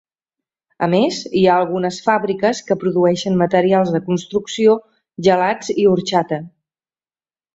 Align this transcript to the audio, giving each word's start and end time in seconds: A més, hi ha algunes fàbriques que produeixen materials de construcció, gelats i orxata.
A 0.85 0.87
més, 0.93 1.17
hi 1.39 1.43
ha 1.49 1.57
algunes 1.63 1.99
fàbriques 2.05 2.61
que 2.69 2.77
produeixen 2.85 3.37
materials 3.43 3.93
de 3.97 4.03
construcció, 4.09 4.75
gelats 5.29 5.73
i 5.85 5.89
orxata. 5.93 6.43